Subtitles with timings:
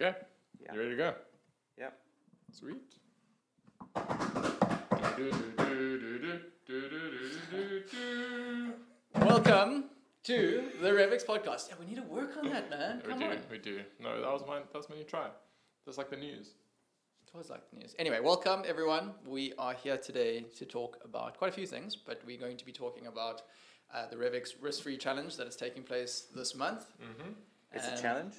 [0.00, 0.14] Okay.
[0.60, 0.74] Yeah.
[0.74, 1.14] You ready to go?
[1.76, 1.98] Yep.
[2.52, 2.94] Sweet.
[9.16, 9.86] Welcome
[10.22, 11.70] to the Revix podcast.
[11.70, 13.02] Yeah, we need to work on that, man.
[13.04, 13.24] We Come do.
[13.26, 13.38] on.
[13.50, 13.80] We do.
[13.98, 14.62] No, that was mine.
[14.72, 15.26] That was my new try.
[15.84, 16.52] Just like the news.
[17.26, 17.96] It was like the news.
[17.98, 19.14] Anyway, welcome everyone.
[19.26, 22.64] We are here today to talk about quite a few things, but we're going to
[22.64, 23.42] be talking about
[23.92, 26.84] uh, the Revix risk-free challenge that is taking place this month.
[27.02, 27.32] Mm-hmm.
[27.72, 28.34] It's And a challenge.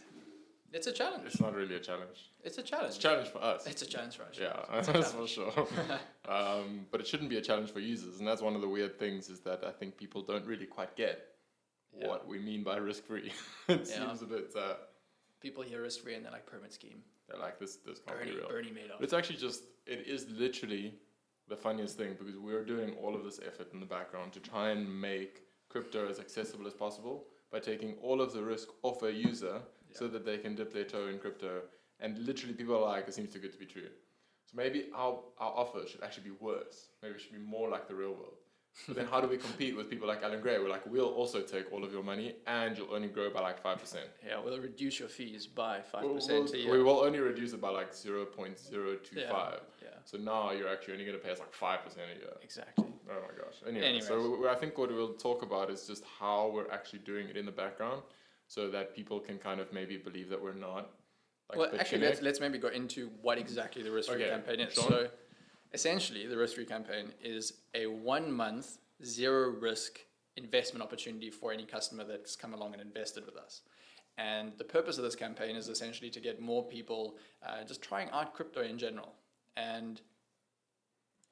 [0.71, 1.23] It's a challenge.
[1.25, 2.31] It's not really a challenge.
[2.43, 2.89] It's a challenge.
[2.89, 3.65] It's a challenge for us.
[3.65, 4.37] It's a challenge for us.
[4.39, 5.51] Yeah, that's for sure.
[6.29, 8.99] um, but it shouldn't be a challenge for users, and that's one of the weird
[8.99, 11.25] things is that I think people don't really quite get
[11.97, 12.07] Yeah.
[12.07, 13.31] what we mean by risk-free.
[13.67, 13.83] it Yeah.
[14.07, 14.51] seems a bit.
[14.55, 14.75] Uh,
[15.41, 17.01] People hear risk-free and they're like pyramid scheme.
[17.27, 17.77] they're like this.
[17.77, 18.49] This can't Bernie, be real.
[18.49, 18.97] Bernie Madoff.
[18.97, 20.95] But it's actually just, it is literally
[21.47, 24.69] the funniest thing because we're doing all of this effort in the background to try
[24.69, 29.11] and make crypto as accessible as possible by taking all of the risk off a
[29.11, 29.61] user
[29.93, 31.61] so that they can dip their toe in crypto.
[31.99, 33.89] And literally, people are like, it seems too good to be true.
[34.45, 36.89] So maybe our, our offer should actually be worse.
[37.03, 38.35] Maybe it should be more like the real world.
[38.87, 40.57] But then, how do we compete with people like Allan Gray?
[40.59, 43.61] We're like, we'll also take all of your money and you'll only grow by like
[43.61, 43.95] 5%.
[44.25, 46.71] Yeah, we'll reduce your fees by 5% We'll- a we'll- year.
[46.71, 49.15] we will only reduce it by like 0.025.
[49.15, 49.55] Yeah.
[49.81, 52.33] yeah, So now you're actually only going to pay us like 5% a year.
[52.41, 52.85] exactly.
[53.09, 53.55] Oh my gosh.
[53.67, 54.07] Anyway, Anyways.
[54.07, 57.45] so I think what we'll talk about is just how we're actually doing it in
[57.45, 58.03] the background
[58.49, 60.89] so that people can kind of maybe believe that we're not.
[61.49, 64.73] Like well, actually, let's, let's maybe go into what exactly the risk-free Okay, campaign is.
[64.73, 65.07] So,
[65.73, 69.99] essentially, the risk-free campaign is a one-month zero-risk
[70.35, 73.61] investment opportunity for any customer that's come along and invested with us.
[74.17, 78.09] And the purpose of this campaign is essentially to get more people uh, just trying
[78.09, 79.13] out crypto in general.
[79.57, 80.01] And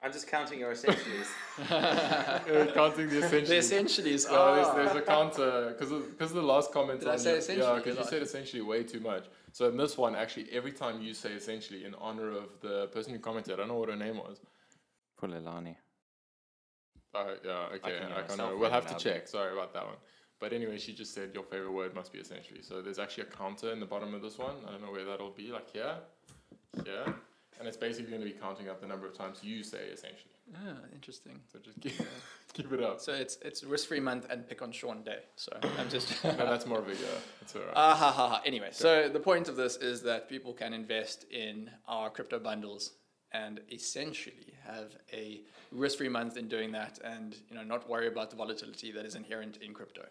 [0.02, 1.28] I'm just counting your essentials.
[1.68, 3.50] Counting the essentials.
[3.50, 7.00] the essentially is No, there's, there's a counter because because the last comment.
[7.00, 7.68] Did I on say your- essentially?
[7.68, 9.26] Yeah, because you said essentially way too much.
[9.54, 13.12] So in this one, actually, every time you say essentially in honor of the person
[13.14, 14.40] who commented, I don't know what her name was.
[15.18, 15.78] Fulilani.
[17.16, 18.58] Uh, yeah, okay, can I can't myself remember.
[18.58, 19.00] We'll have to out.
[19.00, 19.28] check.
[19.28, 19.96] Sorry about that one.
[20.40, 22.62] But anyway, she just said your favorite word must be essentially.
[22.62, 24.58] So there's actually a counter in the bottom of this one.
[24.68, 25.96] I don't know where that'll be, like here,
[26.86, 27.16] here,
[27.60, 30.34] and it's basically going to be counting up the number of times you say essentially.
[30.56, 31.40] ah, interesting.
[31.52, 31.94] So just keep,
[32.54, 33.00] keep it up.
[33.00, 35.20] So it's it's risk-free month and pick on Sean Day.
[35.36, 37.08] So I'm just No, that's more of a yeah.
[37.42, 37.74] It's alright.
[37.76, 38.42] Ah ha ha ha.
[38.46, 42.94] Anyway, so the point of this is that people can invest in our crypto bundles
[43.34, 45.42] and essentially have a
[45.72, 49.16] risk-free month in doing that, and you know not worry about the volatility that is
[49.16, 50.06] inherent in crypto.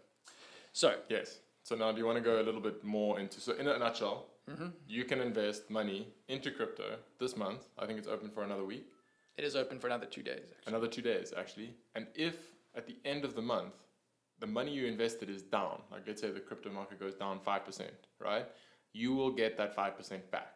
[0.72, 1.38] So Yes.
[1.66, 3.40] So now, do you want to go a little bit more into?
[3.40, 4.68] So, in a nutshell, mm-hmm.
[4.86, 7.66] you can invest money into crypto this month.
[7.76, 8.86] I think it's open for another week,
[9.36, 10.44] it is open for another two days.
[10.52, 10.72] Actually.
[10.72, 11.74] another two days actually.
[11.96, 12.36] And if
[12.76, 13.74] at the end of the month,
[14.38, 17.64] the money you invested is down, like let's say the crypto market goes down five
[17.64, 18.46] percent, right?
[18.92, 20.54] You will get that five percent back.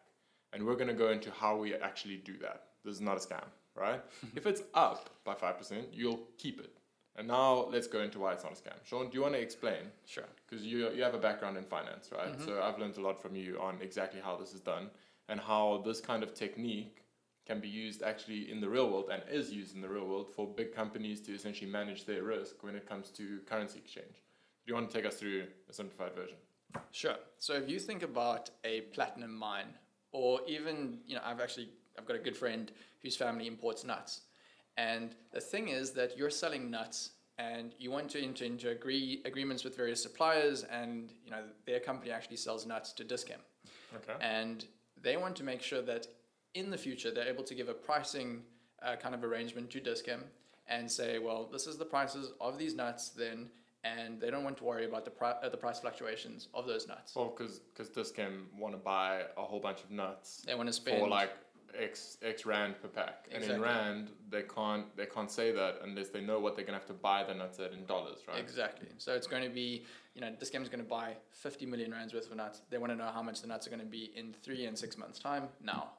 [0.53, 2.67] And we're going to go into how we actually do that.
[2.85, 3.43] This is not a scam,
[3.75, 4.01] right?
[4.37, 6.77] if it's up by five percent, you'll keep it.
[7.17, 8.77] And now let's go into why it's not a scam.
[8.85, 9.91] Sean, do you want to explain?
[10.05, 10.23] Sure.
[10.47, 12.33] because you you have a background in finance, right?
[12.33, 12.45] Mm-hmm.
[12.45, 14.89] So I've learned a lot from you on exactly how this is done
[15.27, 17.03] and how this kind of technique
[17.45, 20.29] can be used actually in the real world and is used in the real world
[20.35, 24.15] for big companies to essentially manage their risk when it comes to currency exchange.
[24.63, 26.37] Do you want to take us through a simplified version?
[26.91, 27.15] Sure.
[27.39, 29.73] So if you think about a platinum mine,
[30.11, 32.71] or even you know, I've actually I've got a good friend
[33.01, 34.21] whose family imports nuts,
[34.89, 36.99] and the thing is that you're selling nuts,
[37.37, 40.93] and you want to enter into agree agreements with various suppliers, and
[41.25, 43.41] you know their company actually sells nuts to Dis-Chem,
[43.97, 44.17] Okay.
[44.37, 44.57] and
[45.07, 46.03] they want to make sure that
[46.53, 48.29] in the future they're able to give a pricing
[48.83, 50.23] uh, kind of arrangement to Dis-Chem
[50.67, 53.49] and say, well, this is the prices of these nuts then.
[53.83, 56.87] And they don't want to worry about the, pri- uh, the price fluctuations of those
[56.87, 57.15] nuts.
[57.15, 60.99] Well, because Dis-Chem want to buy a whole bunch of nuts They want to spend
[60.99, 61.31] for like
[61.77, 66.09] X X rand per pack, and in rand they can't they can't say that unless
[66.09, 68.39] they know what they're gonna have to buy the nuts at in dollars, right?
[68.39, 68.89] exactly.
[68.97, 69.83] So it's going to be,
[70.13, 72.61] you know, Dis-Chem's going to buy 50 million rands worth of nuts.
[72.69, 74.77] They want to know how much the nuts are going to be in three and
[74.77, 75.47] six months' time.
[75.63, 75.91] Now,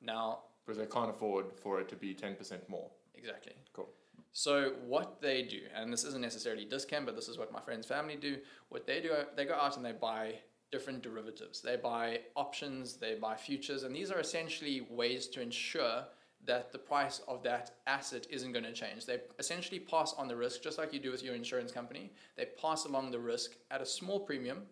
[0.00, 2.90] now, because they can't afford for it to be 10% more.
[3.14, 3.52] exactly.
[3.72, 3.88] Cool.
[4.32, 7.86] So what they do, and this isn't necessarily discount, but this is what my friend's
[7.86, 8.38] family do.
[8.68, 10.34] What they do, they go out and they buy
[10.74, 11.60] different derivatives.
[11.60, 15.98] They buy options, they buy futures, and these are essentially ways to ensure
[16.44, 19.06] that the price of that asset isn't going to change.
[19.06, 22.10] They essentially pass on the risk, just like you do with your insurance company.
[22.36, 24.62] They pass along the risk at a small premium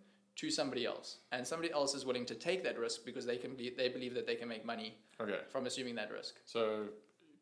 [0.41, 3.55] to somebody else, and somebody else is willing to take that risk because they can
[3.55, 5.41] be, they believe that they can make money Okay.
[5.51, 6.35] from assuming that risk.
[6.45, 6.89] So,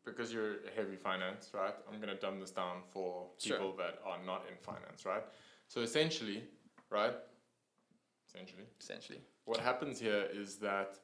[0.05, 1.73] because you're heavy finance, right?
[1.87, 3.57] I'm going to dumb this down for Sure.
[3.57, 5.23] people that are not in finance, right?
[5.67, 6.43] So, essentially,
[6.91, 7.15] right?
[8.33, 10.99] Essentially, Essentially, what happens here is that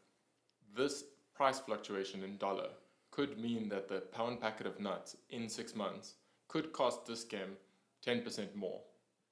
[0.75, 1.03] this
[1.35, 2.69] price fluctuation in dollar
[3.11, 6.15] could mean that the pound packet of nuts in six months
[6.47, 7.57] could cost Dis-Chem
[8.05, 8.79] 10% more.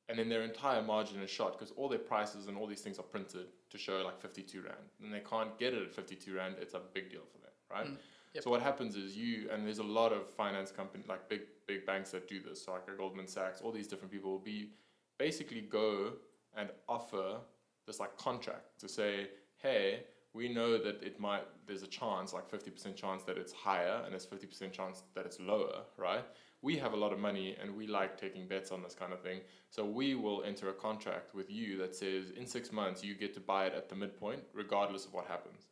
[0.10, 3.00] And then their entire margin is shot because all their prices and all these things
[3.00, 4.76] are printed to show like 52 Rand.
[5.02, 7.88] And they can't get it at 52 Rand, it's a big deal for them, right?
[7.88, 7.98] Mm,
[8.34, 8.44] yep.
[8.44, 11.86] So what happens is you, and there's a lot of finance companies, like big, big
[11.86, 14.72] banks that do this, so like a Goldman Sachs, all these different people will be
[15.18, 16.14] basically go
[16.56, 17.38] and offer
[17.86, 19.28] this like contract to say,
[19.58, 20.02] hey,
[20.36, 24.12] we know that it might there's a chance like 50% chance that it's higher and
[24.12, 26.26] there's 50% chance that it's lower right?
[26.62, 29.22] We have a lot of money and we like taking bets on this kind of
[29.22, 29.42] thing.
[29.70, 33.34] So we will enter a contract with you that says in six months you get
[33.36, 35.68] to buy it at the midpoint regardless of what happens.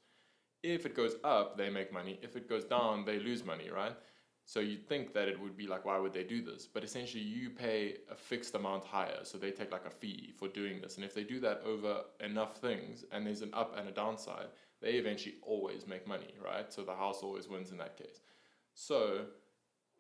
[0.62, 2.20] If it goes up they make money.
[2.22, 3.96] If it goes down they lose money right
[4.46, 6.68] so you'd think that it would be like, why would they do this?
[6.68, 10.48] But essentially, you pay a fixed amount higher, so they take like a fee for
[10.50, 10.96] doing this.
[10.96, 14.48] And if they do that over enough things, and there's an up and a downside,
[14.82, 16.72] they eventually always make money, right?
[16.74, 18.20] So the house always wins in that case.
[18.74, 19.26] So,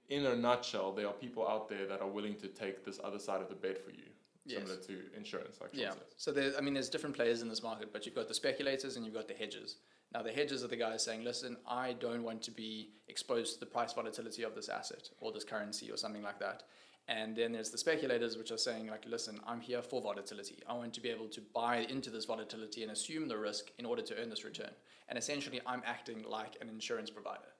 [0.09, 3.19] in a nutshell, there are people out there that are willing to take this other
[3.19, 4.09] side of the bed for you,
[4.45, 4.59] Yes.
[4.59, 5.91] similar to insurance, like Yeah.
[5.91, 6.01] says.
[6.17, 8.97] So there, I mean, there's different players in this market, but you've got the speculators
[8.97, 9.77] and you've got the hedgers.
[10.13, 13.59] Now, the hedges are the guys saying, "Listen, I don't want to be exposed to
[13.59, 16.63] the price volatility of this asset or this currency or something like that."
[17.09, 20.63] And then there's the speculators, which are saying, like, "Listen, I'm here for volatility.
[20.67, 23.85] I want to be able to buy into this volatility and assume the risk in
[23.85, 24.73] order to earn this return."
[25.09, 27.51] And essentially, I'm acting like an insurance provider,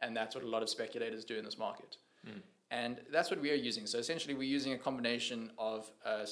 [0.00, 1.96] and that's what a lot of speculators do in this market.
[2.70, 3.86] And that's what we are using.
[3.86, 6.26] So essentially, we're using a combination of, uh,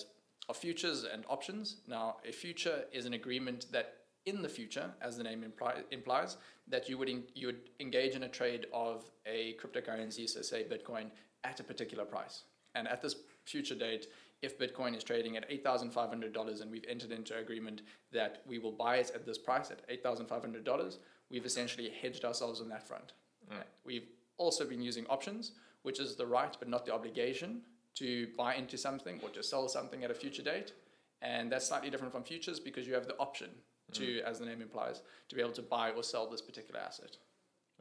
[0.48, 1.80] of futures and options.
[1.86, 3.97] Now, a future is an agreement that
[4.28, 6.36] in the future, as the name impli- implies,
[6.68, 10.64] that you would, en- you would engage in a trade of a cryptocurrency, so say
[10.64, 11.06] Bitcoin,
[11.44, 12.42] at a particular price.
[12.74, 14.06] And at this future date,
[14.42, 17.82] if Bitcoin is trading at $8,500 and we've entered into an agreement
[18.12, 20.98] that we will buy it at this price at $8,500,
[21.30, 23.12] we've essentially hedged ourselves on that front.
[23.50, 23.62] Mm.
[23.84, 25.52] We've also been using options,
[25.82, 27.62] which is the right but not the obligation
[27.96, 30.72] to buy into something or to sell something at a future date.
[31.20, 33.50] And that's slightly different from futures because you have the option
[33.92, 34.22] to, mm.
[34.22, 37.16] as the name implies, to be able to buy or sell this particular asset.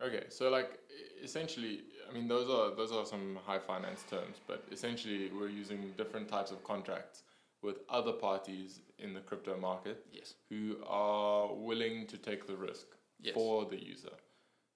[0.02, 0.80] Okay, so like
[1.24, 5.94] essentially, I mean, those are those are some high finance terms, but essentially, we're using
[5.98, 7.24] different types of contracts
[7.64, 10.36] with other parties in the crypto market Yes.
[10.50, 12.88] who are willing to take the risk
[13.20, 13.34] Yes.
[13.34, 14.16] for the user,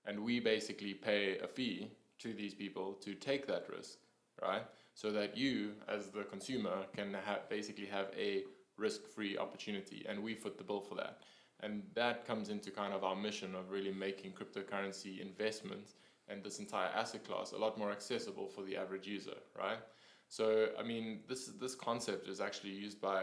[0.06, 4.00] and we basically pay a fee to these people to take that risk,
[4.42, 4.64] right?
[4.96, 8.44] So that you, as the consumer, can ha- basically have a
[8.82, 11.20] risk-free opportunity, and we foot the bill for that.
[11.64, 15.94] And that comes into kind of our mission of really making cryptocurrency investments
[16.28, 19.80] and this entire asset class a lot more accessible for the average user, right?
[20.28, 23.22] So, I mean, this this concept is actually used by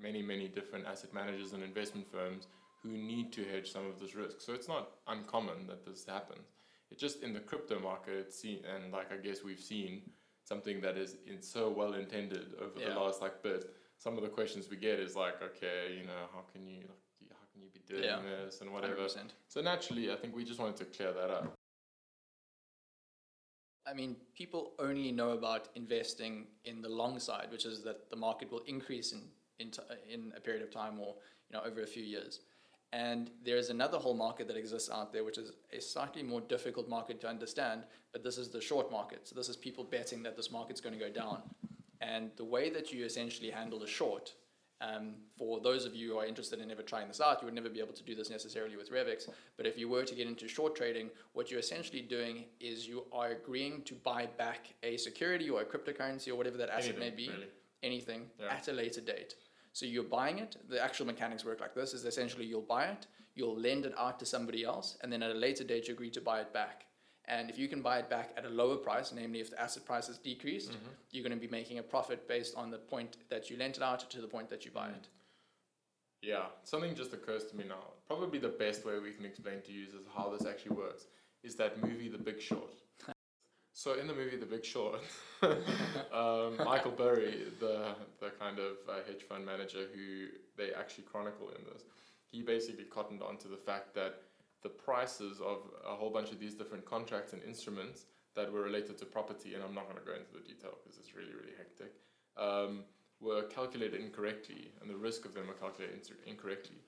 [0.00, 2.46] many, many different asset managers and investment firms
[2.82, 4.40] who need to hedge some of this risk.
[4.40, 6.46] So it's not uncommon that this happens.
[6.90, 10.02] It just in the crypto market, it's seen, and like I guess we've seen
[10.44, 13.62] something that is in so well intended over the last like bit.
[14.00, 17.30] Some of the questions we get is like, okay, you know, how can you, like,
[17.38, 18.22] how can you be doing Yeah.
[18.22, 18.96] this and whatever.
[18.96, 19.34] 100%.
[19.46, 21.52] So naturally, I think we just wanted to clear that up.
[23.86, 28.16] I mean, people only know about investing in the long side, which is that the
[28.16, 29.22] market will increase in
[29.58, 31.14] in, t- in a period of time or
[31.50, 32.40] you know over a few years.
[32.92, 36.40] And there is another whole market that exists out there, which is a slightly more
[36.40, 37.84] difficult market to understand.
[38.12, 39.28] But this is the short market.
[39.28, 41.42] So this is people betting that this market's going to go down.
[42.00, 44.34] And the way that you essentially handle a short,
[44.80, 47.54] um, for those of you who are interested in ever trying this out, you would
[47.54, 49.28] never be able to do this necessarily with Revix.
[49.58, 53.04] But if you were to get into short trading, what you're essentially doing is you
[53.12, 57.10] are agreeing to buy back a security or a cryptocurrency or whatever that asset may
[57.10, 57.48] be, really.
[57.82, 58.54] anything, Yeah.
[58.54, 59.34] at a later date.
[59.72, 60.56] So you're buying it.
[60.68, 64.18] The actual mechanics work like this: is essentially you'll buy it, you'll lend it out
[64.20, 66.86] to somebody else, and then at a later date you agree to buy it back.
[67.26, 69.84] And if you can buy it back at a lower price, namely if the asset
[69.84, 70.88] price has decreased, Mm-hmm.
[71.10, 73.82] you're going to be making a profit based on the point that you lent it
[73.82, 75.08] out to the point that you buy it.
[76.22, 77.82] Yeah, something just occurs to me now.
[78.06, 81.06] Probably the best way we can explain to users how this actually works
[81.42, 82.74] is that movie, The Big Short.
[83.72, 85.00] so in the movie, The Big Short,
[86.12, 90.26] um, Michael Burry, the the kind of uh, hedge fund manager who
[90.58, 91.84] they actually chronicle in this,
[92.26, 94.20] he basically cottoned on to the fact that
[94.62, 98.98] the prices of a whole bunch of these different contracts and instruments that were related
[98.98, 101.56] to property, and I'm not going to go into the detail because it's really really
[101.56, 101.94] hectic.
[102.36, 102.84] Um,
[103.20, 106.78] were calculated incorrectly, and the risk of them were calculated incorrectly.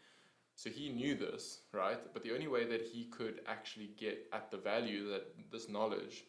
[0.54, 1.98] So he knew this, right?
[2.12, 6.24] But the only way that he could actually get at the value that this knowledge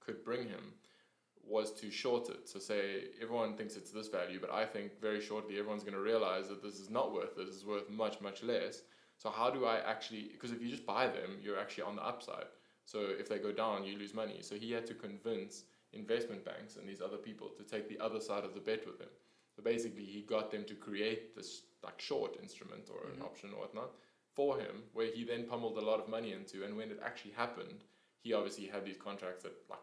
[0.00, 0.74] could bring him
[1.44, 2.48] was to short it.
[2.48, 6.00] So say everyone thinks it's this value, but I think very shortly everyone's going to
[6.00, 7.48] realize that this is not worth this.
[7.48, 8.82] It's worth much much less.
[9.18, 10.30] So how do I actually?
[10.32, 12.46] Because if you just buy them, you're actually on the upside.
[12.84, 14.38] So if they go down, you lose money.
[14.40, 18.20] So he had to convince investment banks and these other people to take the other
[18.20, 19.08] side of the bet with him.
[19.54, 23.24] So basically, he got them to create this like short instrument or an Mhm.
[23.24, 23.90] option or whatnot
[24.34, 26.64] for him, where he then pummeled a lot of money into.
[26.64, 27.84] And when it actually happened,
[28.22, 29.80] he obviously had these contracts that like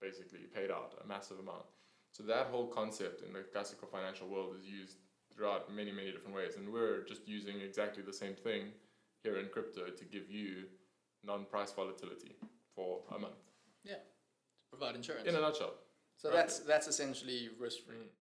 [0.00, 1.66] basically paid out a massive amount.
[2.10, 4.98] So that whole concept in the classical financial world is used
[5.34, 8.72] throughout many many different ways, and we're just using exactly the same thing
[9.22, 10.64] here in crypto to give you
[11.24, 12.34] non-price volatility
[12.74, 13.34] for a month.
[13.84, 14.00] Yeah, to
[14.70, 15.28] provide insurance.
[15.28, 15.74] In a nutshell.
[16.16, 16.36] so Right.
[16.36, 17.96] that's that's essentially risk free.
[17.96, 18.08] Mm.